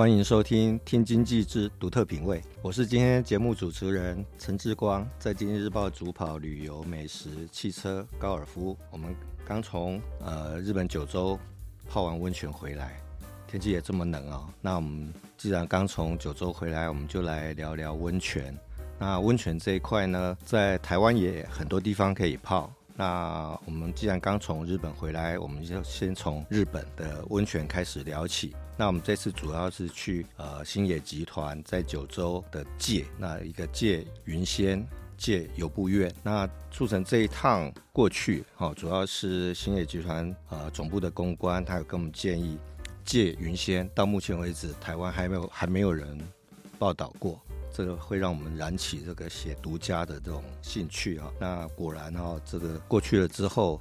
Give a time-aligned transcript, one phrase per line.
[0.00, 8.74] 欢迎收听《听经济之独特品味》，我是今天节目主持人陈志光，在《经济日报》主跑旅游、美食、汽车、高尔夫。
[8.90, 11.38] 我们刚从呃日本九州
[11.86, 12.98] 泡完温泉回来，
[13.46, 14.48] 天气也这么冷哦。
[14.62, 18.58] 那我们既然刚从九州回来，我们就来聊聊温泉。
[18.98, 22.72] 那温泉这一块呢，在台湾也很多地方可以泡。
[22.96, 28.56] 那我们既然刚从日本回来，我们就先从日本的温泉开始聊起。
[28.80, 34.82] 那我们这次主要是去呃星野集团在九州的界，那一个界云仙
[35.18, 36.10] 界由布院。
[36.22, 42.58] 那促成这一趟过去，哦，主要是星野集团呃总部的公关，他有跟我们建议，
[43.04, 46.18] 界云仙到目前为止台湾还没有还没有人
[46.78, 47.38] 报道过，
[47.70, 51.30] 这个会让我们燃起这个写独家的这种兴趣啊。
[51.38, 53.78] 那果然哈，这个过去了之后，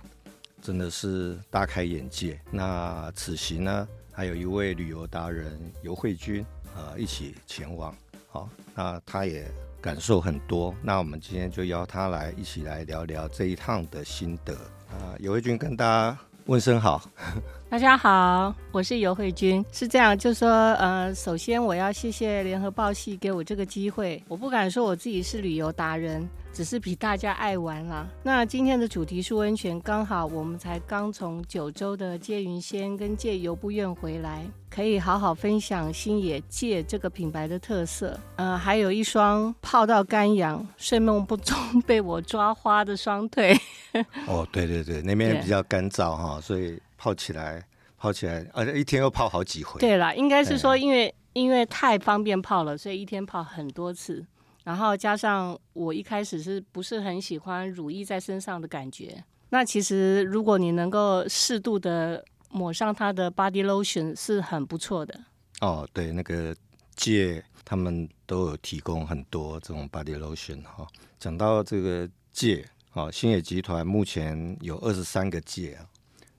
[0.62, 2.38] 真的是大开眼界。
[2.52, 3.88] 那此行呢，
[4.20, 7.95] 还有一位旅游达人游慧君，呃，一起前往，
[8.28, 10.76] 好，那他也感受很多。
[10.84, 14.53] 那我们今天就邀他来一起来聊聊这一趟的心得。
[14.89, 16.17] 啊、呃，游慧君跟大家
[16.48, 17.09] 问声好。
[17.72, 19.64] 大家好，我是游慧君。
[19.72, 24.22] 是这样，就说，呃，首先我要谢谢联合报系给我这个机会。
[24.28, 26.28] 我不敢说我自己是旅游达人。
[26.60, 28.06] 只是比大家爱玩啦。
[28.22, 38.20] 那今天的主题是温泉，刚好我们才刚从九州的界云仙跟界游步院回来，可以好好分享新野界这个品牌的特色。
[38.36, 43.58] 呃，还有一双泡到干痒、睡梦不中被我抓花的双腿。
[44.28, 47.66] 哦，对对对，那边比较干燥哈，所以泡起来
[47.98, 49.80] 泡起来，而且一天又泡好几回。
[49.80, 54.26] 对啦，应该是说因为因为太方便泡了，所以一天泡很多次。
[54.70, 59.24] 然后加上我一开始是不是很喜欢乳液在身上的感觉？
[59.50, 65.20] 那其实如果你能够适度的抹上它的 body lotion 是很不错的。
[65.62, 66.56] 哦，对，那个
[66.96, 70.88] 界他们都有提供很多这种 body lotion 哈、哦。
[71.18, 72.64] 讲到这个界，
[72.94, 75.90] 哦，星野集团目前有二十三个界啊。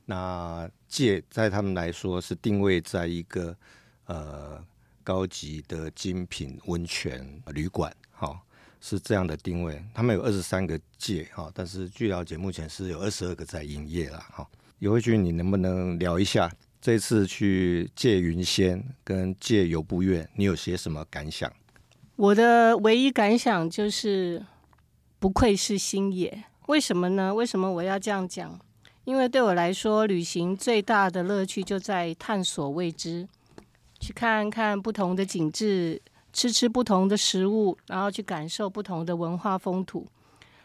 [0.05, 3.57] 那界在他们来说是定位在一个
[4.05, 4.65] 呃
[5.03, 7.94] 高级的精品温泉旅馆。
[8.11, 8.41] 好，
[8.81, 9.83] 是这样的定位。
[9.94, 14.47] 他们有二十三个界哈，但是据了解，目前是有二十二个在营业了哈。
[14.78, 16.50] 游慧君，你能不能聊一下
[16.81, 21.53] 这次去界云仙跟界游步院，你有些什么感想？
[22.17, 24.44] 我的唯一感想就是，
[25.19, 26.44] 不愧是星野。
[26.67, 27.34] 为什么呢？
[27.34, 28.59] 为什么我要这样讲？
[29.05, 33.27] 因为对我来说，旅行最大的乐趣就在探索未知，
[34.00, 36.03] 去看看不同的景致。
[36.33, 40.06] 吃吃不同的食物，然后去感受不同的文化风土。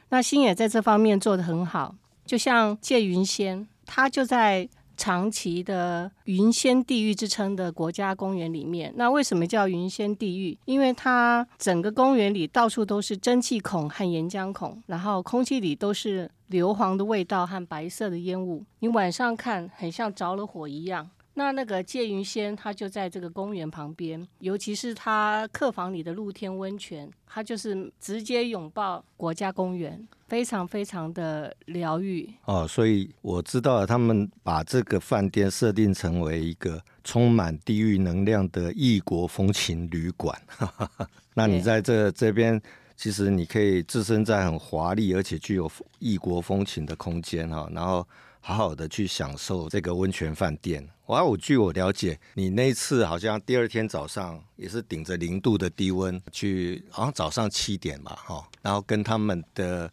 [0.10, 8.94] 那星野在这方面做得很好，就像借云仙，它就在长崎的云仙地狱之称的国家公园里面。
[8.96, 10.56] 那为什么叫云仙地狱？
[10.66, 18.64] 因为它整个公园里到处都是蒸汽孔和岩浆孔，然后空气里都是硫磺的味道和白色的烟雾。
[18.82, 21.10] 你晚上看，很像着了火一样。
[21.38, 32.34] 那那个界云仙，它就在这个公园旁边，尤其是它客房里的露天温泉，它就是直接拥抱国家公园，非常非常的疗愈。
[32.46, 40.42] 哦，所以我知道了，他们把这个饭店设定成为一个充满地域能量的异国风情旅馆。
[41.36, 42.62] 那你在这这边，
[42.96, 45.70] 其实你可以置身在很华丽而且具有
[46.00, 48.08] 异国风情的空间哈，然后。
[48.48, 50.88] 好好的去享受这个温泉饭店。
[51.08, 59.92] 哇，我据我了解，你那次好像第二天早上也是顶着零度的低温去，好像早上七点吧，哈，然后跟他们的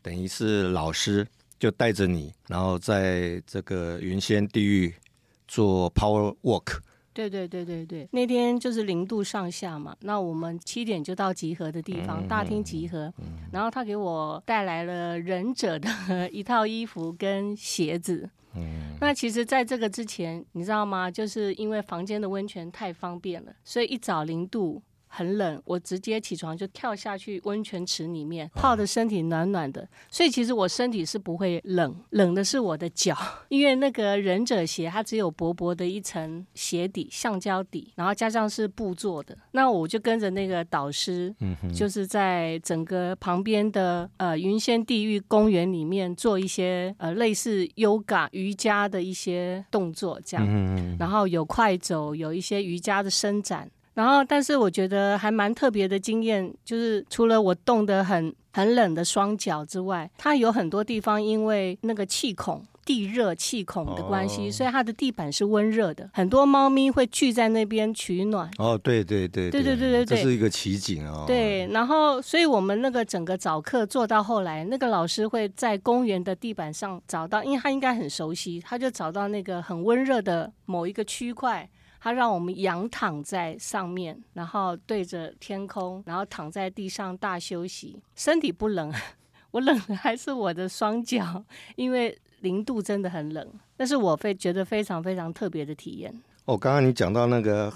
[0.00, 1.26] 等于是老师
[1.58, 4.94] 就带着你，然后在这个云仙地狱
[5.48, 6.78] 做 power walk。
[7.12, 13.12] 对对对对对，那天就是零度上下嘛，那我们七点就到集合的地方，大厅集合，
[13.50, 18.30] 然后他给我带来了忍者的一套衣服跟鞋子。
[19.00, 21.10] 那其实在这个之前，你知道吗？
[21.10, 24.82] 就是因为房间的温泉太方便了，所以一早零度
[25.14, 29.86] 很冷，我直接起床就跳下去温泉池里面，泡的身体暖暖的。
[30.10, 33.14] 所以其实我身体是不会冷，冷的是我的脚，
[33.50, 39.36] 因为那个忍者鞋它只有薄薄的一层鞋底，橡胶底，然后加上是布做的。
[39.50, 53.70] 那我就跟着那个导师，嗯就是在整个旁边的呃云仙地狱公园里面做一些呃类似 yoga 瑜伽的一些动作，这样，然后有快走，有一些瑜伽的伸展。
[53.94, 66.08] 然后，但是我觉得还蛮特别的经验，就是除了我冻得很很冷的双脚之外，它有很多地方因为那个气孔地热气孔的关系，哦、所以它的地板是温热的。
[66.14, 68.50] 很多猫咪会聚在那边取暖。
[68.58, 71.24] 哦，对对对对对对对对，这是一个奇景哦。
[71.26, 81.68] 对，然后，所以我们那个整个早课做到后来，那个老师会在公园的地板上找到，因为他应该很熟悉，他就找到那个很温热的某一个区块。
[82.04, 88.92] 他让我们仰躺在上面，然后对着天空，然后躺在地上大休息，身体不冷，
[89.52, 91.44] 我冷的还是我的双脚，
[91.76, 96.12] 因为零度真的很冷，那是我非觉得非常非常特别的体验。
[96.46, 97.72] 哦，刚刚你讲到那个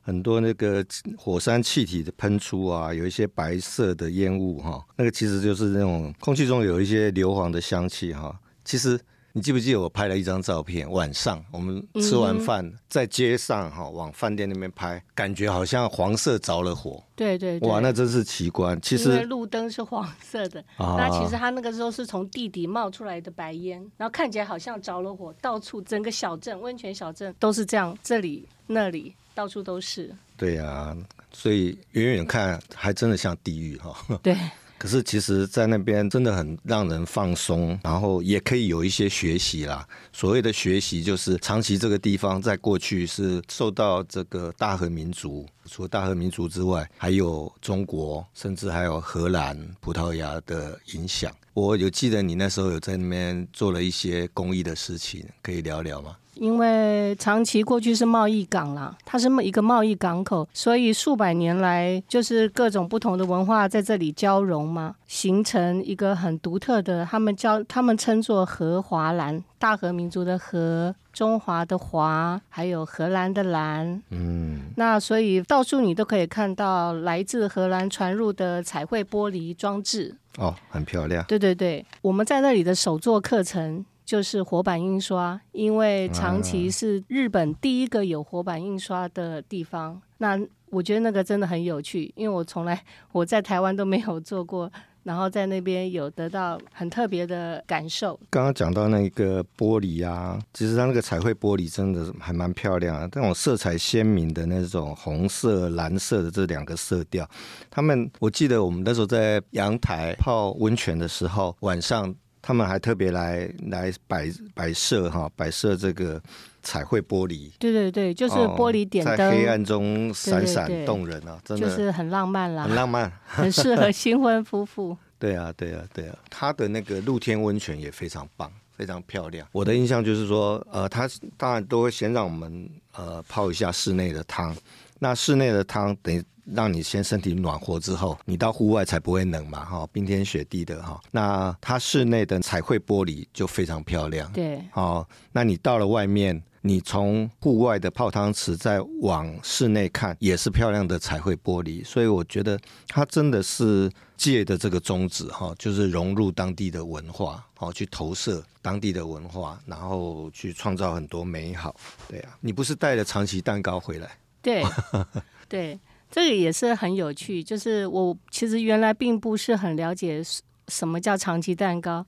[0.00, 0.84] 很多那个
[1.16, 8.98] 火山气体的喷出啊，有一些白色的烟雾哈，那个其实就是那种空气中有一些硫磺的香气哈，其实。
[9.38, 10.90] 你记不记得我拍了一张照片？
[10.90, 17.00] 晚上我们吃完饭在街上哈，往饭店那边拍，感觉好像黄色着了火。
[17.14, 18.76] 对对对，哇，那真是奇观。
[18.82, 30.12] 其实路灯是黄色的，啊、那其实它那个时候是从地底冒出来的白烟，然后看起来好像着了火，到处整个小镇温泉小镇都是这样，这里那里到处都是。
[30.36, 30.96] 对呀、啊，
[31.32, 34.18] 所以远远看还真的像地狱哈。
[34.20, 34.36] 对。
[34.78, 39.86] 可是，其实，在那边真的很让人放松，然后也可以有一些学习啦。
[40.12, 51.34] 所谓的学习，就是长崎这个地方在过去是受到这个大和民族，除了大和民族之外，还有中国，甚至还有荷兰、葡萄牙的影响。
[51.54, 56.16] 我有记得你那时候有在那边做了一些公益的事情，可以聊聊吗？
[56.38, 67.04] 因为长崎过去是贸易港啦，它是一个贸易港口，所以数百年来就是各种不同的文化在这里交融嘛，形成一个很独特的。
[67.04, 74.00] 他们叫他们称作荷华兰，大和民族的和，中华的华，还有荷兰的兰。
[74.10, 80.14] 嗯，那所以到处你都可以看到来自荷兰传入的彩绘玻璃装置。
[80.36, 81.24] 哦，很漂亮。
[81.26, 83.84] 对对对，我们在那里的手作课程。
[84.08, 89.92] 就是活版印刷，因为长崎是日本第一个有活版印刷的地方。
[89.92, 90.40] 嗯、那
[90.70, 92.82] 我觉得那个真的很有趣，因为我从来
[93.12, 94.72] 我在台湾都没有做过，
[95.02, 98.18] 然后在那边有得到很特别的感受。
[98.30, 107.28] 刚刚讲到那个玻璃啊，其实它那个彩绘玻璃真的还蛮漂亮啊，那种色彩鲜明的那种红色、蓝色的这两个色调，
[107.68, 112.14] 他们我记得我们那时候在阳台泡温泉的时候，晚上。
[112.48, 116.18] 他们还特别来来摆摆设哈，摆设这个
[116.62, 117.50] 彩绘玻璃。
[117.58, 124.96] 对对对，就是玻璃点灯，哦、在黑暗中闪闪动人啊，真的就是很浪漫啦，很浪漫， 很适合新婚夫妇。
[125.20, 129.46] 对啊，对啊，对啊，他的那个露天温泉也非常棒，非常漂亮。
[129.52, 131.06] 我的印象就是说，呃，他
[131.36, 134.56] 当然都会先让我们呃泡一下室内的汤，
[134.98, 136.22] 那室内的汤等于。
[136.54, 140.98] 让你先身体暖和之后，你到户外才不会冷嘛，哈，冰天雪地的哈。
[141.10, 151.84] 那它室内的彩绘玻璃就非常漂亮，对，好，那你到了外面，你从户外的泡汤池再往室内看，也是漂亮的彩绘玻璃。
[151.84, 161.76] 所以我觉得它真的是借的这个宗旨哈，就是融入当地的文化，哦，去投射当地的文化，然后去创造很多美好。
[162.08, 164.08] 对啊，你不是带了长崎蛋糕回来？
[164.48, 164.64] 对，
[165.48, 165.80] 对。
[166.10, 170.22] 这个也是很有趣，就是我其实原来并不是很了解
[170.66, 172.02] 什么叫长崎蛋糕，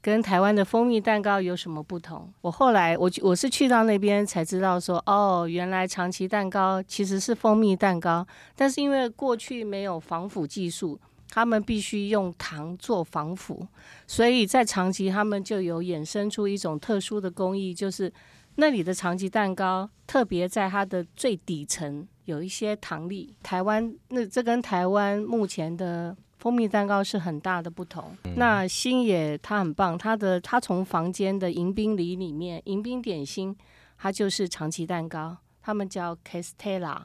[0.00, 2.32] 跟台湾的蜂蜜蛋糕有什么不同。
[2.40, 13.68] 我后来我我是去到那边才知道说，哦，原来长崎蛋糕其实是蜂蜜蛋糕，但是因为过去没有防腐技术，他们必须用糖做防腐，
[14.06, 18.10] 所以在长崎他们就有衍生出一种特殊的工艺，就是
[18.56, 22.06] 那里的长崎蛋糕特别在它的最底层。
[22.24, 28.16] 有一些糖粒，台湾那这跟台湾目前的蜂蜜蛋糕是很大的不同。
[28.22, 33.56] 嗯、那星野他很棒，他的他从房间的迎宾礼里面，迎宾点心，
[33.98, 37.02] 它就是长崎蛋糕，他们叫 Castella，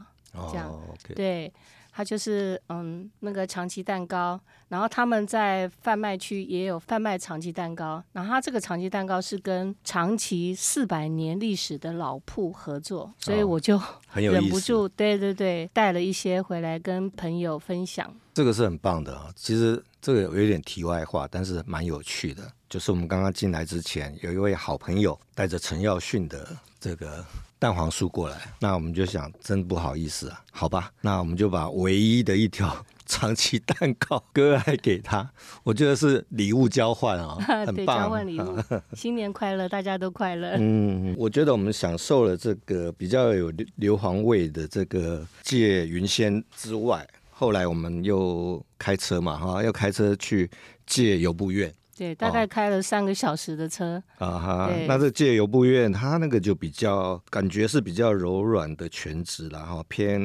[0.51, 1.53] 这样，哦 okay、对。
[1.97, 13.81] 它就是嗯那个长崎蛋糕，然后他们在贩卖区也有贩卖长崎蛋糕，然后它这个长崎蛋糕是跟长崎四百年历史的老铺合作，所以我就
[14.13, 18.13] 忍不住，对对对，带了一些回来跟朋友分享。
[18.35, 27.25] 这个是很棒的啊，其实这个有一点题外话，但是蛮有趣的，就是我们刚刚进来之前，有一位好朋友带着陈耀迅的这个。
[27.59, 35.27] 蛋黄酥过来，那我们就想，真不好意思啊，好吧，那我们就把唯一的一条 长崎蛋糕 割来给他，
[35.63, 37.35] 我觉得是礼物交换啊，
[37.65, 38.57] 很棒，交换礼物，
[38.93, 40.55] 新年快乐，大家都快乐。
[40.59, 50.49] 嗯，我觉得我们享受了这个比较有硫磺味的这个芥云仙之外，后来我们又开车嘛，哈，又开车去
[50.85, 51.73] 芥游步院。
[51.97, 54.71] 对，大概开了三个小时的车、哦、啊哈。
[54.87, 60.21] 那这借由布院，它那个就比较感觉是比较柔软的全脂，然后偏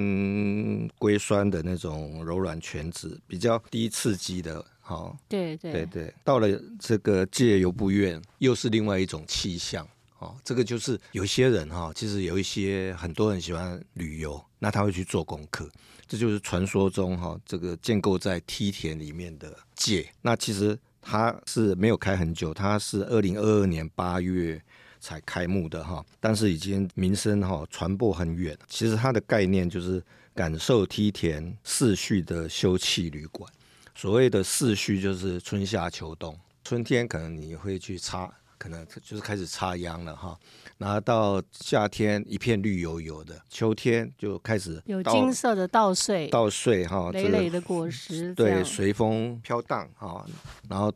[0.99, 4.63] 硅酸的那种柔软全脂，比较低刺激的。
[4.83, 6.15] 好、哦，对对对对。
[6.23, 6.49] 到了
[6.79, 9.89] 这个借由布院，又是另外一种气象。
[10.19, 15.67] 哦，这个就是有些人哈、哦，其实有一些很多人喜欢旅游，那他会去做功课。
[16.07, 20.07] 这就是传说中哈、哦，这个建构在梯田里面的界。
[20.21, 20.79] 那其实。
[21.03, 24.63] 它是没有开很久，它是二零二二年八月
[25.01, 28.57] 才开幕的哈，但是已经名声哈传播很远。
[28.69, 30.03] 其实它的概念就是
[30.35, 33.51] 感受梯田四序的休憩旅馆。
[33.95, 40.39] 所谓的四序就是春夏秋冬，春天可能你会去插，可能就是开始插秧了哈。
[40.79, 50.25] 然后到夏天一片绿油油的，秋天就开始有金色的稻穗，稻穗哈，累累的果实，对，随风飘荡哈。
[50.69, 50.93] 然后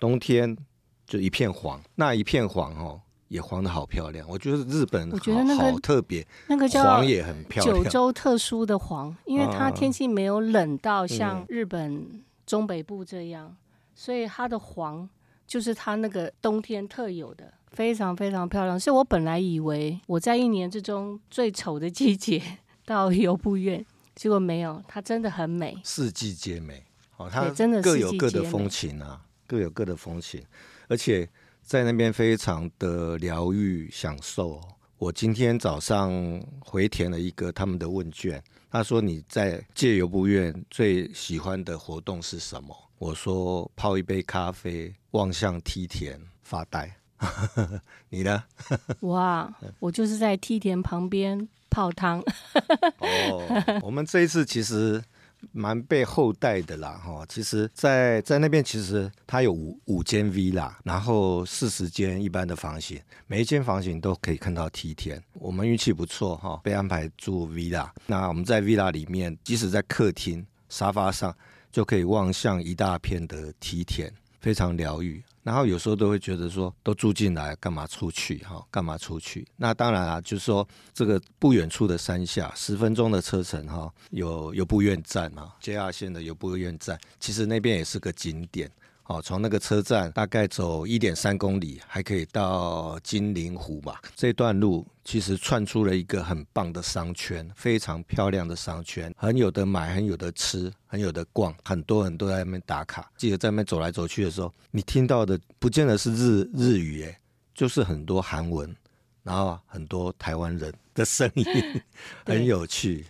[0.00, 0.56] 冬天
[1.06, 4.28] 就一片黄，那一片黄哦，也黄的好漂亮。
[4.28, 7.76] 我觉得日本好，我觉得那个好特别，那个叫黄也很漂亮。
[7.76, 13.56] 九州特殊的黄，因为它天气没有冷到像日本中北部这样，嗯、
[13.94, 15.08] 所以它的黄
[15.46, 17.52] 就是它那个冬天特有的。
[17.72, 22.40] 非常非常漂亮，所以我本来以为我在一年之中最丑的季节
[22.86, 23.84] 到由布院，
[24.14, 26.84] 结果没有，它真的很美，四季皆美。
[27.16, 30.40] 哦，它真的各有各的风情啊，各有各的风情，
[30.86, 31.28] 而且
[31.62, 34.60] 在那边非常的疗愈享受。
[34.98, 36.12] 我今天早上
[36.60, 38.40] 回填了一个他们的问卷，
[38.74, 42.76] 他说你在借由步院最喜欢的活动是什么？
[42.98, 46.92] 我说泡一杯咖啡，望向梯田发呆。
[48.10, 48.42] 你呢？
[49.02, 52.18] 哇，我就是在梯田旁边泡汤。
[52.98, 55.00] 哦，我们这一次其实
[55.52, 57.24] 蛮被厚待的啦，哈。
[57.28, 65.22] 其实在，在在那边，其实它有五五间 villa，然后四十间一般的房型，每一间房型都可以看到梯田。
[65.34, 67.88] 我们运气不错，哈，被安排住 villa。
[68.06, 71.34] 那我们在 villa 里面，即使在客厅沙发上，
[71.70, 75.22] 就可以望向一大片的梯田，非常疗愈。
[75.44, 78.66] 然后有时候都会觉得说，都住进来干嘛出去哈？
[78.70, 79.46] 干嘛出去？
[79.56, 88.68] 那当然啊，就是说这个不远处的山下，十分钟的车程哈，有由布院站嘛，JR 线的由布院站，其实那边也是个景点。
[89.06, 94.00] 哦，从那个车站大概走一点三公里，还可以到金陵湖吧。
[94.16, 103.10] 这段路其实串出了一个很棒的商圈，非常漂亮的商圈，很有得买，很有得吃，很有得逛，很多人都在那边打卡。
[103.18, 107.20] 记得在那边走来走去的时候，你听到的不见得是日日语，哎，
[107.54, 108.74] 就是很多韩文，
[109.22, 111.44] 然后很多台湾人的声音，
[112.24, 113.04] 很有趣。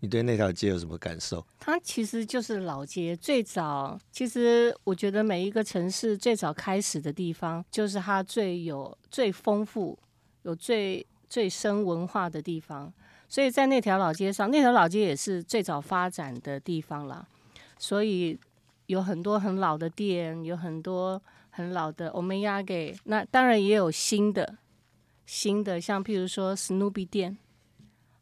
[0.00, 1.44] 你对那条街有什么感受？
[1.58, 9.98] 它其实就是老街，最早其实我觉得每一个城市最早开始的地方，就是它最有最丰富、
[10.42, 12.92] 有最最深文化的地方。
[13.28, 17.26] 所以在那条老街上，那条老街也是最早发展的地方啦。
[17.78, 18.38] 所以
[18.86, 22.96] 有很多很老的店，有很多很老的欧米亚给。
[23.04, 24.56] 那当然也有新的
[25.26, 27.36] 新的，像譬如说史努比店。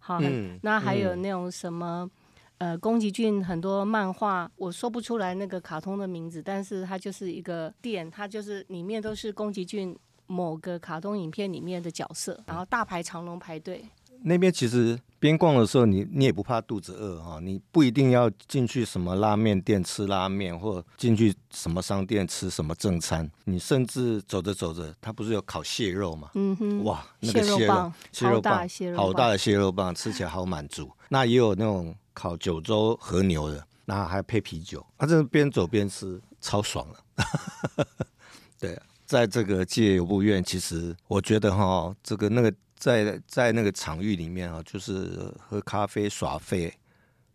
[0.09, 2.09] 好，嗯、那还有那种什么，
[2.57, 9.95] 嗯、呃，宫崎骏很多漫画，我说不出来那个卡通的名字，但是它就是一个店，它就是里面都是宫崎骏
[10.27, 13.85] 某个卡通影片里面的角色，然后大排长龙排队。
[14.23, 26.31] 那边其实边逛的时候你，你你也不怕肚子饿哈，你不一定要进去什么拉面店吃拉面，或进去什么商店吃什么正餐，你甚至走着走着，它不是有烤蟹肉嘛？
[26.35, 30.91] 嗯哼，哇，那个蟹肉，蟹肉棒，好大的蟹肉棒，吃起来好满足。
[31.09, 37.87] 那也有那种烤九州和牛的，那还配啤酒，它这边走边吃，超爽了。
[38.61, 42.53] 对，在这个芥由布院，其实我觉得哈，这个那个。
[42.79, 46.73] 在在那个场域里面啊，就是喝咖啡耍废，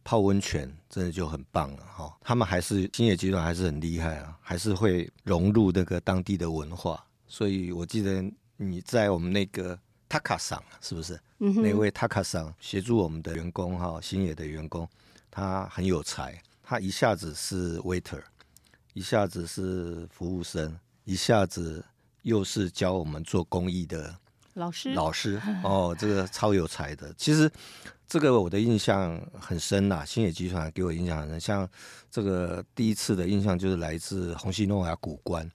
[0.04, 2.18] 泡温泉真的就很棒了哈。
[2.22, 7.06] 他们还是星野集团还是很厉害啊，还是会融入那个当地的文化。
[7.28, 8.24] 所以我记得
[8.56, 11.20] 你在我们那个 Taka 桑是不是？
[11.40, 14.88] 嗯、那位 Taka 桑协助我们的员工哈，星野的员工，
[15.30, 18.22] 他很有才，他一下子是 waiter，
[18.94, 21.84] 一下子是服务生，一下子
[22.22, 24.16] 又是教我们做公益的。
[24.54, 27.14] 老师，老师 哦，这个超有才的。
[27.18, 27.52] 其实
[28.08, 31.40] 这个我的印象很深呐，星野集团给我印象很深。
[31.40, 31.70] 像
[32.12, 35.50] 这个第一次的印象就是来自红西诺亚古关，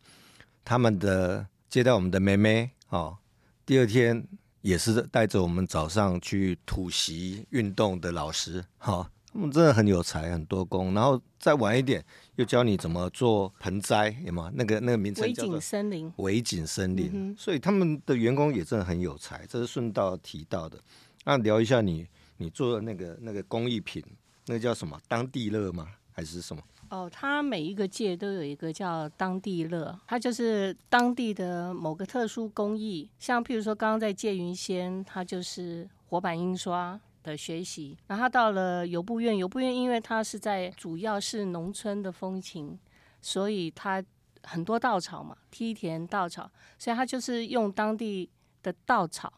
[0.65, 3.17] 他们的接待我们的妹妹哦，
[3.65, 4.27] 第二天
[4.63, 8.93] 也是带着我们早上去土席运动的老师哈。
[8.95, 12.03] 哦他们真的很有才，很多工，然后再晚一点
[12.37, 14.51] 又教你怎么做盆栽，有吗？
[14.55, 16.13] 那个那个名称叫做微景森林。
[16.17, 20.79] 围景森林，嗯、所以他们的员工也真的很有才，这是顺道提到的。
[21.25, 22.07] 那聊一下你
[22.39, 24.03] 你做的那个那个工艺品，
[24.47, 24.99] 那个叫什么？
[25.07, 25.87] 当地乐吗？
[26.11, 26.63] 还是什么？
[26.89, 36.99] 哦，它每一个界都有一个叫当地乐，它就是当地的某个特殊工艺，像譬如说刚刚在界云仙，它就是活板印刷。
[37.29, 42.79] 的学习，然后他到了由布院，由布院因为它是在主要是农村的风情，
[43.21, 44.03] 所以它
[44.43, 48.31] 很多稻草嘛，梯田稻草，所以他就是用当地
[48.63, 49.33] 的稻草，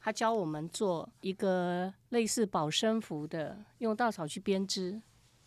[0.00, 5.00] 他教我们做一个类似保身符的，用稻草去编织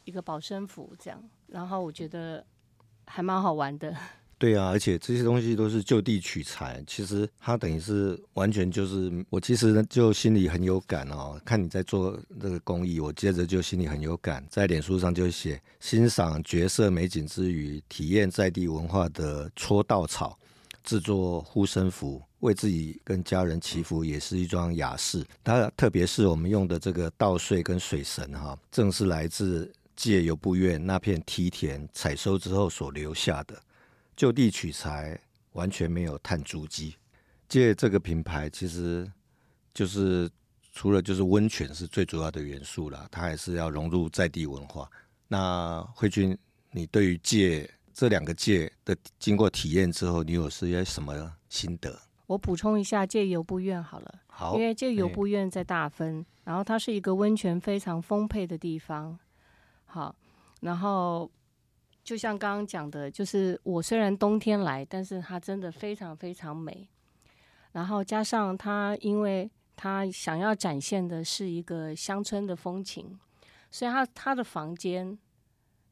[0.04, 2.46] 一个保身符这样，然后我觉得
[3.06, 3.96] 还蛮好玩的。
[4.39, 11.41] 对啊，而且这些东西都是就地取材，其实它等于是完全就是我其实就心里很有感哦。
[11.44, 20.38] 看你在做这个工艺，我接着就心里很有感，在脸书上就写欣赏绝色美景之余，体验在地文化的搓稻草、
[20.84, 25.25] 制作护身符，为自己跟家人祈福也是一桩雅事。
[25.44, 33.60] 它特别是我们用的这个稻穗跟水神哈，正是来自界由布院那片梯田采收之后所留下的。
[34.17, 35.17] 就地取材，
[35.51, 36.95] 完全没有碳足迹。
[37.47, 39.09] 借这个品牌，其实
[39.75, 40.27] 就是
[40.74, 44.89] 除了就是温泉是最主要的元素啦，它还是要融入在地文化。
[45.27, 46.36] 那慧君，
[46.71, 51.97] 你对于借这两个借的经过体验之后，你有些什么心得？
[52.25, 59.19] 我补充一下，借游步院好了，好，因为借游步院在大分，欸，然后它是一个温泉非常丰沛的地方。
[59.86, 60.15] 好，
[60.62, 61.29] 然后。
[62.08, 66.88] 就像刚刚讲的，就是我虽然冬天来，但是它真的非常非常美。
[67.74, 73.20] 然后加上它，因为它想要展现的是一个乡村的风情，
[73.70, 75.20] 所以它它的房间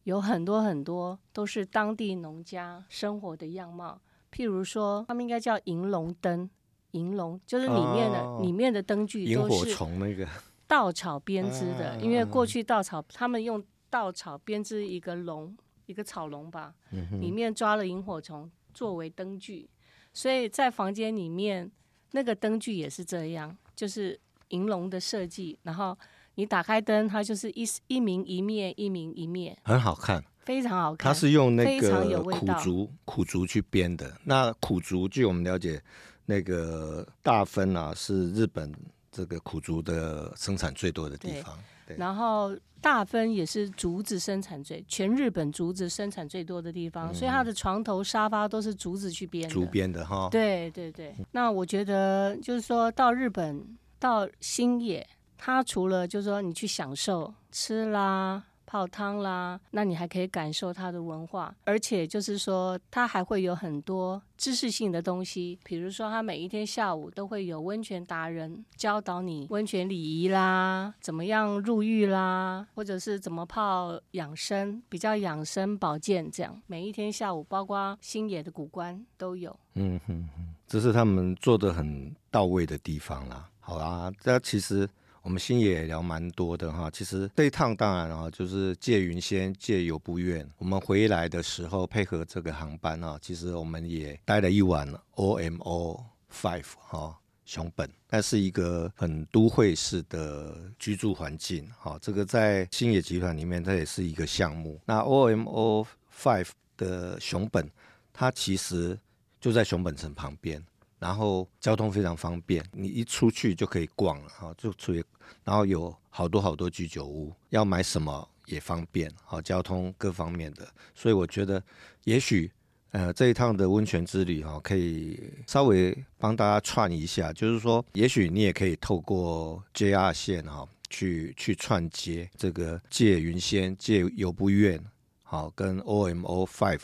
[0.06, 3.99] 有很多很多都是当地农家生活的样貌。
[4.32, 6.49] 譬如说，他们应该叫银龙灯，
[6.91, 10.25] 银龙就是里面的、哦、里面的灯具都是那个
[10.65, 15.54] 稻草编织的，因为过去稻草他们用稻草编织一个龙。
[15.86, 16.74] 一个草笼吧，
[17.19, 19.69] 里面抓了萤火虫作为灯具，
[20.13, 21.71] 所以在房间里面
[22.12, 24.19] 那个灯具也是这样，就是
[24.50, 25.58] 银龙的设计。
[25.63, 25.98] 然后
[26.36, 31.12] 你打开灯，它就是一一明一灭，一明一灭，很好看，非常好看。
[31.12, 34.17] 它是用那个苦竹苦竹去编的。
[34.24, 35.82] 那苦竹，据我们了解，
[36.26, 38.74] 那个大分啊是日本
[39.12, 41.58] 这个苦竹的生产最多的地方。
[41.98, 49.54] 然后大分也是竹子生产最，全日本竹子生产最多的地方，嗯、所以它的床头沙发都是竹子去编的。
[49.54, 50.30] 竹编的哈。
[50.32, 53.63] 对对对，那我觉得就是说到日本
[54.00, 58.43] 到新野，它除了就是说你去享受吃啦。
[58.75, 76.61] 泡汤啦，那你还可以感受它的文化，而且就是说，它还会有很多知识性的东西，比如说，它每一天下午都会有温泉达人教导你温泉礼仪啦，怎么样入浴啦，或者是怎么泡养生，比较养生保健这样。
[76.67, 79.57] 每一天下午，包括星野的古关都有。
[79.75, 83.49] 嗯哼哼，这是他们做的很到位的地方啦。
[83.61, 84.89] 好啦，这其实。
[85.25, 90.47] 我们星野也聊蛮多的哈，其实这一趟当然啊，就是借云仙、界由布院。
[90.59, 95.99] 我们回来的时候配合这个航班啊，其实我们也待了一晚 OMO
[96.31, 101.97] Five 哈熊本，那是一个很都会式的居住环境哈。
[101.99, 104.79] 这个在星野集团里面，它也是一个项目。
[104.85, 107.67] 那 OMO Five 的熊本，
[108.13, 108.95] 它其实
[109.41, 110.63] 就在熊本城旁边。
[110.99, 115.03] 然后交通非常方便，你一出去就可以逛了哈，就出去，
[115.43, 121.62] 然后有好多好多居酒屋，要买什么也方便，好交通各方面的，所以我觉得
[122.03, 122.51] 也许
[122.91, 130.67] 呃这一趟的温泉之旅哈，可以稍微帮大家串一下，就是说也许你也可以透过 JR 线哈。
[130.88, 134.79] 去去串接这个借云仙、借游步院，
[135.23, 136.81] 好跟 OMO Five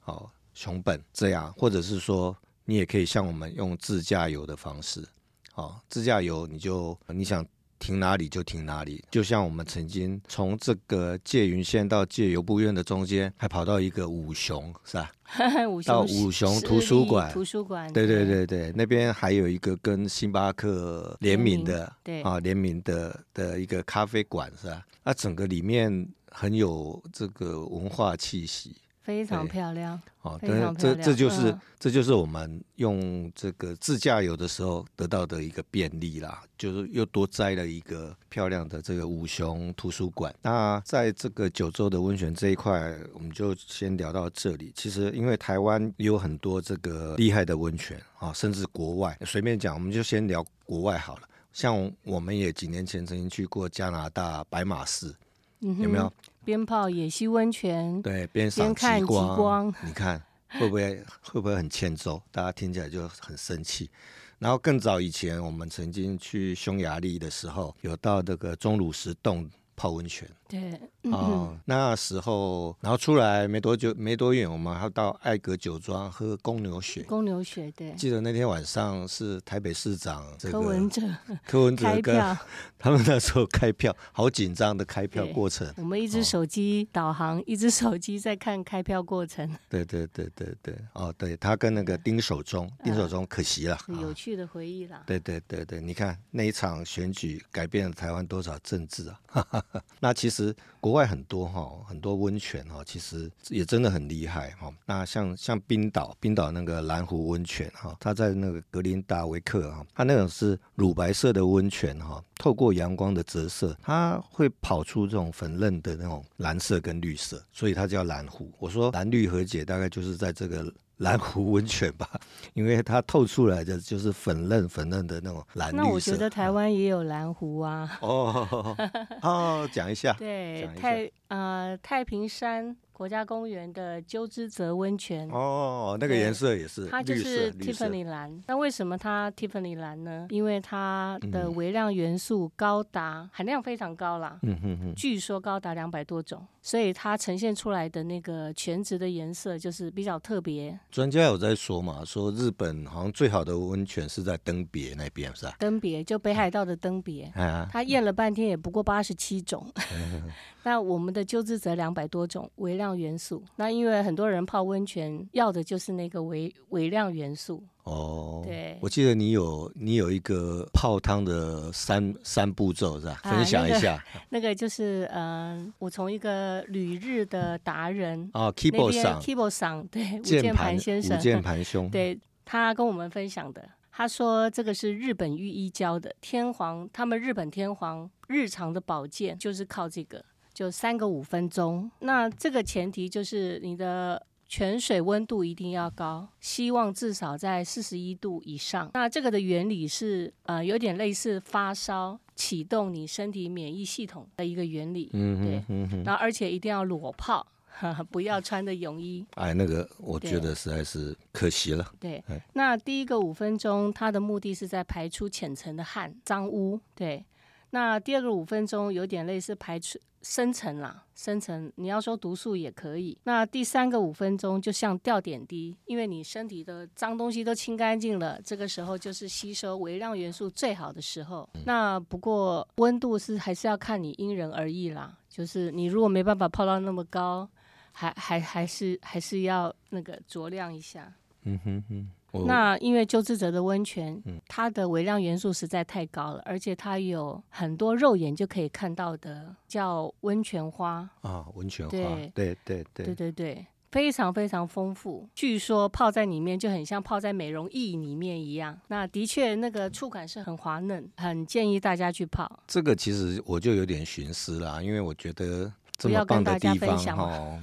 [0.00, 5.06] 好熊本这样，或者是说你也可以像我们用自驾游的方式，
[5.52, 7.44] 好自驾游你就你想。
[7.76, 15.12] 停哪里就停哪里，就像我们曾经从这个借云县到借由布院的中间，还跑到一个五雄，是吧？
[15.68, 24.86] 五熊到五雄图书馆，图书馆，对对对对，那边还有一个跟星巴克联名的，对啊，联名的的一个咖啡馆，是吧？
[25.02, 28.76] 那整个里面很有这个文化气息。
[29.04, 40.34] 非常漂亮哦，对，这这就是、嗯、这就是我们用这个自驾游的时候得到的一个便利啦，就是又多栽了一个漂亮的这个五雄图书馆。
[40.40, 44.72] 那在这个九州的温泉这一块，我们就先聊到这里。
[44.74, 51.28] 其实因为台湾有很多这个厉害的温泉啊，甚至国外，随便讲，我们就先聊国外好了。
[51.52, 55.14] 像我们也几年前曾经去过加拿大白马寺，
[55.60, 56.10] 嗯、有没有？
[56.44, 62.20] 边泡野溪温泉，对，边赏极光，光，你看会不会 会不会很欠揍？
[62.30, 63.90] 大家听起来就很生气。
[64.38, 70.28] 然后更早以前，我们曾经去匈牙利的时候，有到这个钟乳石洞泡温泉。
[70.46, 77.02] 对，嗯、哦，那时候，然后出来没多久，没多远，我们还到艾格酒庄喝公牛血。
[77.04, 77.92] 公牛血，对。
[77.92, 81.02] 记得那天晚上是台北市长这个柯文哲，
[81.46, 82.14] 柯文哲跟
[82.78, 85.66] 他们那时候开票，好紧张的开票过程。
[85.78, 89.50] 我们一只手机导航，哦、一只手机在看开票过程。
[89.68, 95.02] 对对对对对，哦，对他跟那个丁守中，丁守中可惜了，有趣的回忆了。
[95.06, 99.20] 对对对对，你看那一场选举改变了台湾多少政治啊？
[99.26, 99.63] 哈哈哈，
[100.00, 100.54] 那其实。
[100.80, 104.70] 国外很多哈，很多温泉哈，其实也真的很厉害哈。
[104.84, 118.52] 那像像冰岛，冰岛那个蓝湖温泉哈，它在那个格林达维克哈，它那种是乳白色的温泉哈，透过阳光的折射，它会跑出这种粉嫩的那种蓝色跟绿色，所以它叫蓝湖。
[118.58, 120.70] 我说蓝绿和解，大概就是在这个。
[120.98, 122.08] 蓝湖温泉吧，
[122.54, 125.82] 因为它透出来的就是粉嫩粉嫩的那种蓝绿色。
[125.82, 127.98] 那我觉得台湾也有蓝湖啊。
[128.00, 128.76] 哦
[129.22, 130.12] 哦，讲一下。
[130.14, 132.76] 对，太呃太平山。
[132.94, 138.40] 国家公园的鸠之泽温泉哦，那个颜色也是，它就是 Tiffany 蓝。
[138.46, 140.28] 那为什么它 Tiffany 蓝呢？
[140.30, 150.78] 因为它的微量元素高达、嗯、含量非常高啦，嗯哼哼，据说高达两百多种，所以它呈现出来的那个泉质的颜色就是比较特别。
[150.90, 155.56] 专家有在说嘛，说日本好像最好的温泉是在登别那边，是吧？
[155.58, 159.66] 登别就北海道的登别，啊，他验了半天也不过八十七种。
[160.66, 167.62] 那我们的鸠之泽两百多种微量元素，那因为很多人泡温泉要的就是那个微微量元素。
[167.84, 173.20] 哦，对，我记得你有你有一个泡汤的三三步骤是吧？
[173.22, 173.94] 分享一下。
[173.94, 183.62] 啊那个、那个就是嗯、呃，我从一个旅日的达人啊，Kibo 桑，Kibo 桑，对，吴键盘先生，吴键盘兄，对他跟我们分享的。
[183.96, 191.90] 他说：“这个是日本御医教的天皇，他们日本天皇日常的保健就是靠这个，就三个五分钟。
[191.98, 198.90] 那这个前提就是你的泉水温度一定要高，希望至少在四十一度以上。
[198.94, 205.10] 那这个的原理是呃，有点类似发烧启动你身体免疫系统的一个原理。
[205.12, 206.02] 嗯对，嗯哼。
[206.04, 207.46] 那而且一定要裸泡。
[208.12, 209.26] ”不要穿的泳衣。
[209.34, 211.84] 哎，那个我觉得实在是可惜了。
[211.98, 216.78] 对，对那第一个五分钟，它的目的是在排出浅层的汗、脏污。
[216.94, 217.24] 对，
[217.70, 223.16] 那第二个五分钟有点类似排出深层啦，深层你要说毒素也可以。
[223.24, 231.48] 那第三个五分钟就像吊点滴，因为你身体的脏东西都清干净了，这个时候就是吸收微量元素最好的时候。
[231.54, 237.48] 嗯、那不过温度是还是要看你因人而异啦，就是你如果没办法泡到那么高。
[237.96, 241.14] 还还还是还是要那个酌量一下。
[241.44, 242.10] 嗯哼哼。
[242.46, 251.90] 那因为救治者的温泉，嗯，它的微量元素实在太高了，而且它有很多肉眼就可以看到的，叫温泉花啊，温泉花。
[251.90, 255.28] 对对对对对对对，非常非常丰富。
[255.34, 258.76] 据说泡在里面就很像泡在美容液里面一样。
[258.88, 262.50] 那的确那个触感是很滑嫩，很建议大家去泡。
[262.66, 267.58] 这个其实我就有点寻思啦，因为我觉得这么棒的地方哈。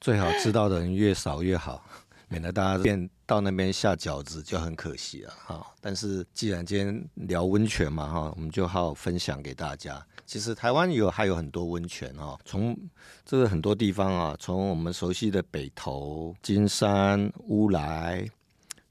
[0.00, 1.84] 最好知道的人越少越好，
[2.30, 5.66] 免得大家变到那边下饺子就很可惜了哈。
[5.80, 10.00] 但是既然今天聊温泉嘛哈，我们就好好分享给大家。
[10.24, 12.78] 其实台湾有还有很多温泉哈，从
[13.24, 18.24] 这个很多地方啊，从我们熟悉的北投、金山、乌来，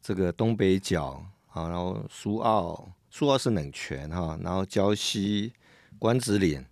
[0.01, 1.23] 这个东北角
[1.53, 5.53] 啊，然后苏澳，苏澳是冷泉哈，然后礁溪、
[5.97, 6.65] 关子岭。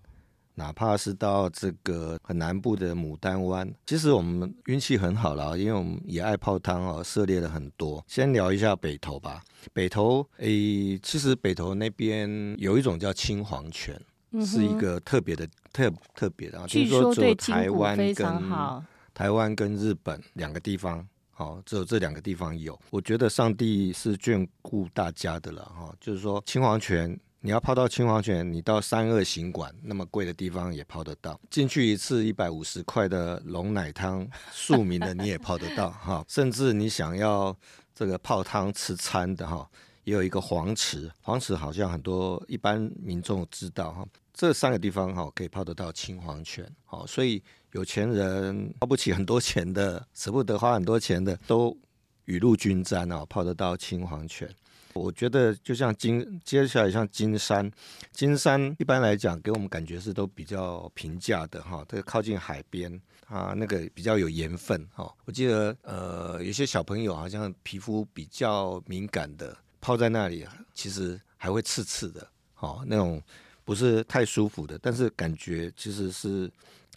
[0.57, 8.03] 哪怕是到这个很南部的牡丹湾，其实我们运气很好了，因为我们也爱泡汤哦，涉猎了很多。
[8.07, 9.43] 先聊一下北投吧。
[9.71, 16.59] 北投，诶，其实北投那边有一种叫青黄泉，嗯、是一个特别的、特特别的。
[16.65, 18.83] 据说对台湾非常好。
[19.13, 22.79] 台湾跟日本两个地方，哦，只有这两个地方有。
[22.89, 27.15] 我觉得上帝是眷顾大家的了，哈，就是说青黄泉。
[27.47, 31.39] 你要泡到青黄泉，你到三二行馆那么贵的地方也泡得到。
[31.49, 36.25] 进去一次一百五十块的龙奶汤，庶民的你也泡得到 哈。
[36.27, 37.57] 甚至你想要
[37.95, 39.65] 这个泡汤吃餐的哈，
[40.03, 41.09] 也有一个黄池。
[41.21, 44.05] 黄池好像很多一般民众知道哈。
[44.33, 46.69] 这三个地方哈可以泡得到青黄泉。
[46.83, 51.77] 好，所以有钱人花不起很多钱的，舍不得花很多钱的，都
[52.25, 54.53] 雨露均沾啊，泡得到青黄泉。
[54.93, 57.71] 我觉得就像金，接下来像金山，
[58.11, 62.91] 金山一般来讲给我们感觉是都比较平价的哈，它靠近海边
[63.27, 65.13] 啊，那个比较有盐分哈。
[65.25, 73.21] 我记得呃，有些小朋友好像皮肤比较敏感的，泡在那里其实还会刺刺的，哈，那种
[73.63, 76.51] 不是太舒服的，但是感觉其实是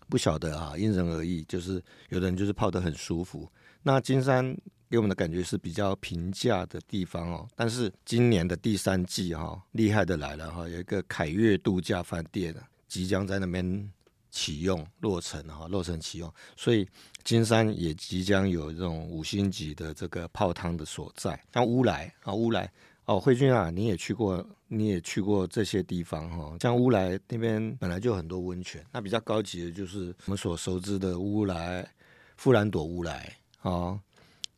[0.08, 3.46] 不晓得啊，因人而异，就是有的人就是泡得很舒服。
[3.82, 4.56] 那金山。
[4.90, 12.52] 给我们的感觉是比较平价的地方哦，但是今年的第三季哈、哦，厉害的来了哈，有一个凯悦度假饭店
[12.88, 13.88] 即将在那边
[14.32, 16.84] 启用落成哈，落成启用，所以
[17.22, 21.40] 金山也即将有这种五星级的这个泡汤的所在。
[21.54, 22.68] 像乌来啊，乌来
[23.04, 31.88] 哦，慧君啊，你也去过，你也去过这些地方哈，像乌来那边本来就很多温泉，那比较高级的就是我们所熟知的乌来
[32.36, 33.96] 富兰朵乌来啊。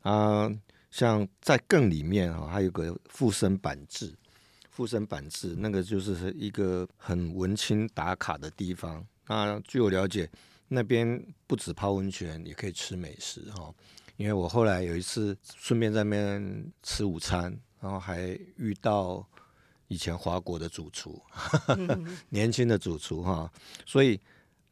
[0.03, 0.51] 啊，
[0.91, 4.13] 像在更里面哈，还有个富森板治，
[4.71, 9.05] 富森板治那个就是一个很文青打卡的地方。
[9.27, 10.29] 那据我了解，
[10.69, 13.73] 那边不止泡温泉，也可以吃美食哈。
[14.17, 19.27] 因为我后来有一次顺便在那边吃午餐，然后还遇到
[19.89, 21.21] 以前华国的主厨，
[22.29, 23.51] 年轻的主厨哈，
[23.87, 24.21] 所以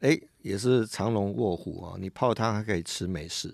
[0.01, 3.53] 哎，也是藏龙卧虎啊，你泡汤还可以吃美食。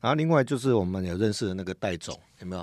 [0.00, 2.62] 然后另外就是我们有认识的那个戴总，有没有？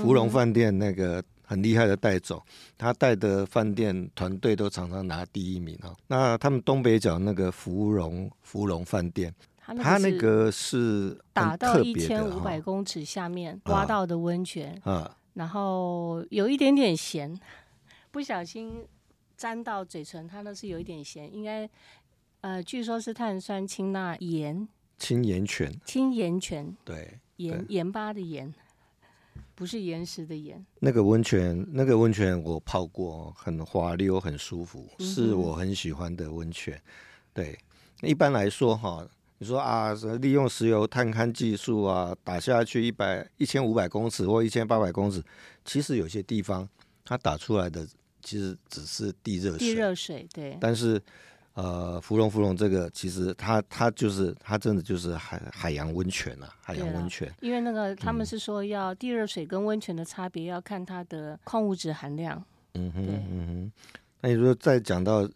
[0.00, 2.40] 芙蓉饭店那个很厉害的戴总，
[2.78, 5.94] 他带的饭店团队都常常拿第一名啊。
[6.06, 9.34] 那他们东北角那个芙蓉芙蓉饭店，
[9.82, 17.36] 他那个是打到一千五百公尺下面挖到的温泉，啊，然后有一点点咸，
[18.12, 18.86] 不小心
[19.36, 21.68] 沾到嘴唇，它那是有一点咸，应该
[22.42, 24.68] 呃，据说是碳酸氢钠盐。
[24.98, 28.52] 青盐泉，青盐泉，对，盐盐巴的盐，
[29.54, 30.64] 不是岩石的盐。
[30.80, 36.80] 那个温泉，那个温泉我泡过，很滑溜，很舒服，嗯、是我很喜欢的温泉。
[37.34, 37.58] 对，
[38.00, 39.06] 一般来说哈，
[39.36, 45.22] 你说啊，利用石油探勘技术啊，打下去一百一千五百公尺或一千八百公尺，
[45.64, 46.66] 其实有些地方
[47.04, 47.86] 它打出来的
[48.22, 51.00] 其实只是地热水，地热水，对，但是。
[51.56, 57.34] 呃，芙蓉芙蓉这个其实它它就是它真的就是海海洋温泉啊，海洋温泉。
[57.40, 62.44] 因为那个他们是说要地热水跟温泉的差别要看它的矿物质含量。
[62.74, 63.72] 嗯哼嗯哼。
[64.20, 65.26] 那你说再讲到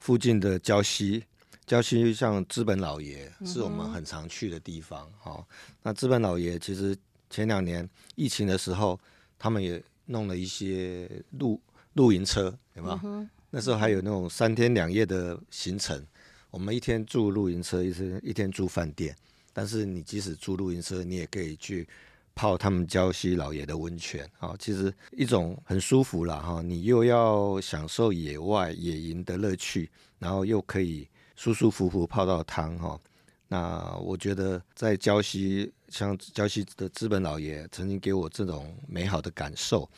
[0.00, 1.22] 附近的礁溪，
[1.64, 5.46] 礁溪像资本老爷是我们很常去的地方哈、嗯哦。
[5.84, 6.96] 那资本老爷其实
[7.30, 8.98] 前两年疫情的时候，
[9.38, 11.60] 他们也弄了一些露
[11.92, 12.98] 露营车，有没有？
[13.04, 16.06] 嗯那时候还有那种三天两夜的行程，
[16.50, 19.16] 我们一天住露营车，一天一天住饭店。
[19.52, 21.88] 但是你即使住露营车，你也可以去
[22.34, 24.54] 泡他们礁溪老爷的温泉啊。
[24.58, 33.00] 其实一种很舒服了哈，你又要享受野外野营的乐趣，然后又可以舒舒服服泡到汤哈。
[33.48, 39.88] 那我觉得在礁溪，像礁溪的资本老爷曾经给我这种美好的感受。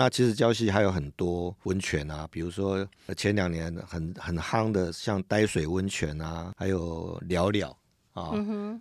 [0.00, 7.76] 那其实礁溪还有很多温泉啊，比如说前两年很很夯的，像呆水温泉啊，还有了了
[8.14, 8.32] 啊，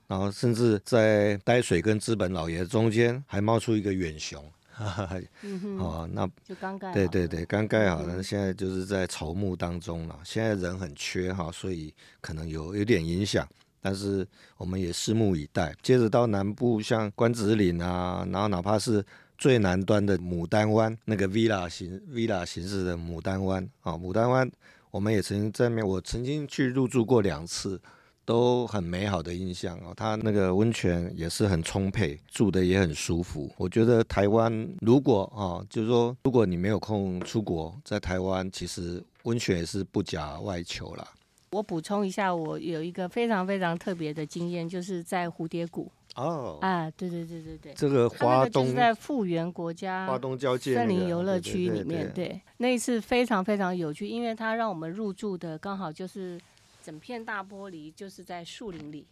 [0.07, 5.09] 然后甚至在呆水跟资本老爷中间还冒出一个远雄，哈、
[5.41, 10.17] 嗯哼啊，那就刚盖，对对对，刚盖好了，嗯、现在就是在筹募当中了。
[10.23, 13.45] 现在人很缺哈，所以可能有有点影响，
[13.81, 15.75] 但是我们也拭目以待。
[15.83, 19.05] 接着到南部，像关子岭啊，然后哪怕是。
[19.39, 24.51] 最南端的牡丹湾，那个 villa 形 villa 形式的牡丹湾啊，牡丹湾，
[24.91, 27.81] 我们也曾经在那边，我曾经去入住过两次，
[28.25, 29.93] 都很美好的印象哦。
[29.95, 33.49] 它那个温泉也是很充沛，住的也很舒服。
[33.55, 41.07] 我觉得台湾如果啊，就是说如果你没有空出国，在台湾其实温泉也是不假外求啦。
[41.51, 45.89] 我补充一下，我有一个非常非常特别的经验，就是在蝴蝶谷。
[46.15, 56.39] 哦，啊，对对对对对，这个花东就是在富源国家花东交界森林游乐区里面，对，那一次非常非常有趣，因为它让我们入住的刚好就是
[56.81, 59.07] 整片大玻璃，就是在树林里，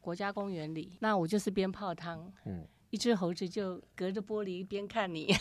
[0.00, 0.92] 国家公园里。
[1.00, 5.34] 那我就是边泡汤，嗯，一只猴子就隔着玻璃边看你。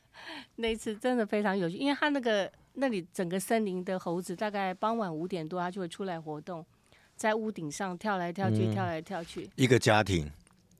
[0.56, 6.64] 那一次真的非常有趣，因为它那个那里整个森林的猴子，大概傍晚五点多，它就会出来活动，
[7.14, 10.28] 在屋顶上跳来跳去，嗯、跳来跳去，一个家庭。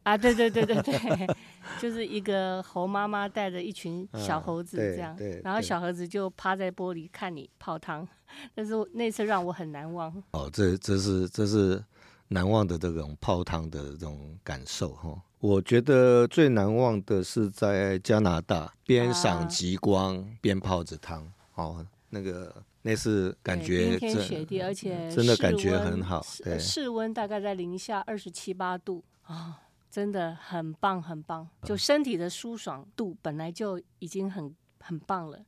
[0.07, 1.37] 啊，对对对对对，
[1.81, 8.07] 就是一个猴妈妈带着一群小猴子这样，啊、然后小猴子就趴在玻璃看你泡汤，
[8.55, 10.15] 但是那次让我很难忘。
[10.31, 11.85] 哦，这这是这是
[12.29, 15.21] 难忘的这种泡汤的这种感受哈。
[15.41, 29.35] 我觉得最难忘的是在加拿大边赏极光边泡着汤，哦，那个那是感觉冰天雪地，而且真的感觉很好，对，室温大概在零下二十七八度啊。
[29.35, 29.55] 哦
[29.91, 31.49] 真的很棒，很棒！
[31.63, 35.39] 就身体的舒爽度本来就已经很很棒了，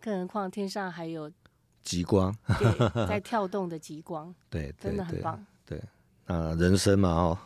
[0.00, 1.30] 更何况天上还有
[1.82, 5.44] 极光， 对，在跳动的极光， 对，真的很棒。
[5.66, 5.82] 对，
[6.26, 7.38] 那人生嘛，哦，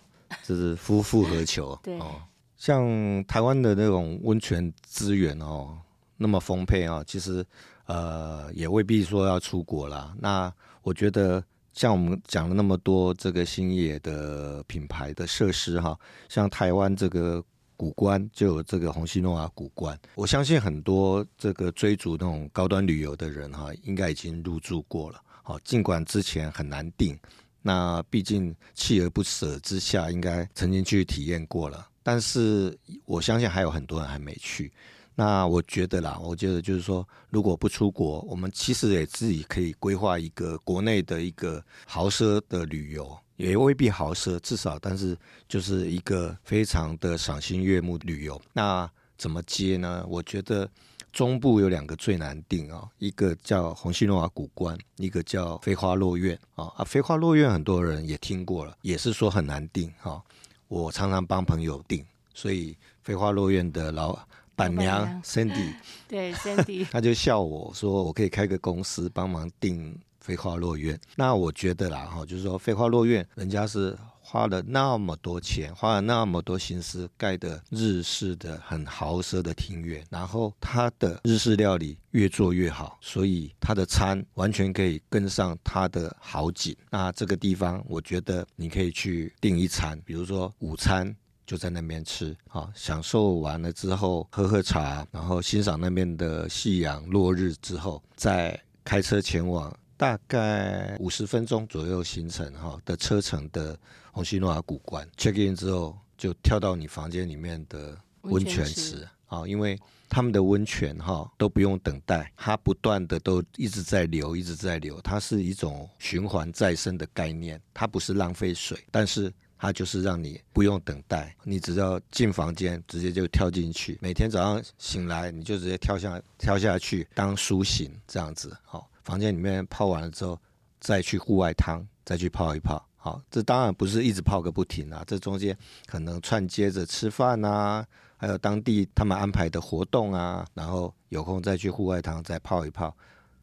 [0.43, 1.79] 就是夫复何求？
[1.83, 2.21] 对，哦，
[2.57, 5.79] 像台湾的那种温泉资源哦，
[6.17, 7.45] 那么丰沛啊，其实
[7.87, 10.15] 呃也未必说要出国啦。
[10.19, 10.53] 那
[10.83, 11.43] 我觉得。
[11.73, 17.43] 像我们讲了那么多这个星野的品牌的设施哈，像台湾这个
[17.77, 25.21] 古关就有这个红西诺雅谷关，我相信很多这个追逐那种高端旅游的人哈，应该已经入住过了。
[25.43, 27.19] 好，尽管之前很难订，
[27.63, 31.89] 那毕竟锲而不舍之下，应该曾经去体验过了。
[32.03, 34.73] 但是我相信还有很多人还没去。
[35.15, 45.15] 那我觉得啦，我觉得就是说，如果不出国，我们其实也自己可以规划一个国内的一个豪奢的旅游，也未必豪奢，至少但是
[45.47, 48.41] 就是一个非常的赏心悦目旅游。
[48.55, 50.03] 那怎么接呢？
[50.09, 50.67] 我觉得
[51.13, 56.73] 中部有两个最难订啊，一个叫虹夕诺雅谷关，一个叫飞花落院啊。
[56.77, 60.23] 啊，飞花落院很多人也听过了，也是说很难订哈。
[60.69, 64.19] 我常常帮朋友订，所以飞花落院的老。
[64.63, 65.73] 板娘 Cindy，
[66.07, 70.99] 对 Cindy，他 就笑我说，我可以开个公司帮忙订飞花落院。
[71.17, 86.77] 那我觉得啦，哈，就是说飞花落院，人家是花了那么多钱，花了那么多心思盖的日式的很豪奢的庭院，然后他的日式料理越做越好，所以他的餐完全可以跟上他的好景。
[86.91, 91.15] 那这个地方，我觉得你可以去订一餐，比如说午餐。
[91.45, 103.77] 就在那边吃，好，享受完了之后喝喝茶，然后欣赏那边的夕阳落日之后，再开车前往大概五十分钟左右行程哈的车程的
[104.13, 109.79] 红西诺雅谷关 check in 之后，就跳到你房间里面的温泉池啊，因为
[110.09, 119.33] 他们的温泉哈都不用等待，它不断的都一直在流，一直在流，它是一种循环再生的概念，它不是浪费水，但是。
[119.63, 123.97] 它就是让你不用等待，你只要进房间，直接就跳进去。
[124.03, 128.57] 每天早上醒来，你就直接跳下跳下去当苏醒这样子。
[128.65, 130.37] 好，房间里面泡完了之后，
[130.81, 132.85] 再去户外汤，再去泡一泡。
[132.97, 142.93] 好，这当然不是一直泡个不停啊，这中间可能串接着吃饭啊，还有当地他们安排的活动啊，然后有空再去户外汤再泡一泡，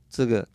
[0.09, 0.45] 这个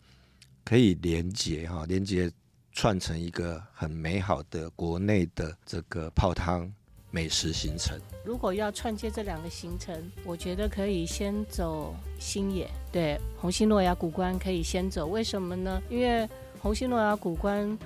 [0.63, 2.31] 可以连接哈，连接。
[2.75, 6.69] 串成一个很美好的国内的这个泡汤
[7.09, 7.97] 美食行程。
[8.25, 15.07] 如果要串接这两个行程，我觉得可以先走新野，对，红星诺亚古关可以先走。
[15.07, 15.81] 为什么呢？
[15.89, 16.29] 因为
[16.61, 17.79] 红星诺亚古关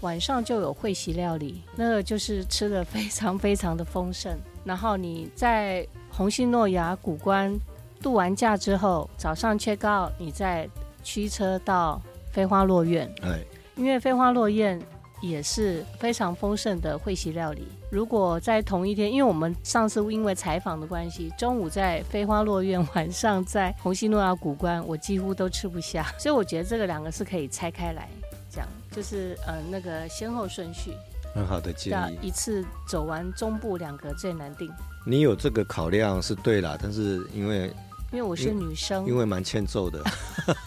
[0.00, 4.36] 晚上就有会席料理，那个就是吃的非常非常的丰盛。
[4.64, 7.56] 然后你在红星诺亚古关
[8.00, 10.68] 度完假之后，早上 check out，你再
[11.04, 12.02] 驱车到
[12.32, 13.08] 飞花落院。
[13.22, 13.40] 哎。
[13.74, 14.80] 因为飞花落雁
[15.20, 17.66] 也是非常丰盛的会席料理。
[17.90, 26.06] 如果在同一天，因为我们上次因为采访的关系，中午在飞花落院，晚上在虹夕诺亚古关，我几乎都吃不下。
[26.18, 28.08] 所以我觉得这个两个是可以拆开来
[28.50, 30.92] 讲，就是呃那个先后顺序。
[31.34, 32.18] 很好的建议。
[32.20, 34.70] 一次走完中部两个最难定。
[35.06, 37.72] 你有这个考量是对啦，但是因为
[38.10, 40.02] 因为我是女生，因为蛮欠揍的，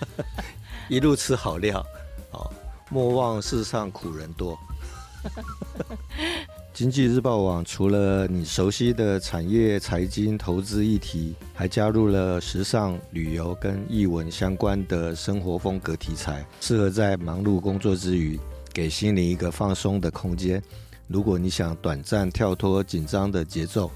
[0.89, 1.85] 一路吃好料。
[2.89, 4.57] 莫忘世上苦人多。
[6.73, 18.37] 经济日报网除了你熟悉的产业、财经、投资议题，还加入了时尚、旅游跟艺文相关的生活风格题材，适合在忙碌工作之余，
[18.73, 20.61] 给心灵一个放松的空间。
[21.07, 23.89] 如果你想短暂跳脱紧张的节奏，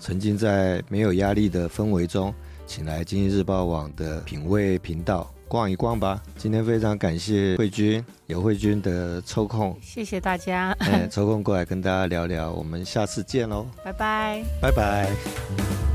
[0.00, 2.34] 沉浸在没有压力的氛围中，
[2.66, 5.30] 请来经济日报网的品味频道。
[5.52, 6.18] 逛一逛吧。
[6.38, 10.74] 今天非常感谢慧君，有慧君的抽空，谢谢大家。
[10.78, 15.91] 哎，抽空过来跟大家聊聊，我们下次见喽，拜拜，拜拜。